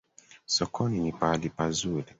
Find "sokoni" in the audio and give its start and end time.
0.45-0.99